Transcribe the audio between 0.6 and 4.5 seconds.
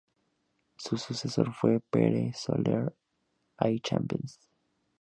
Su sucesor fue Pere Soler i Campins.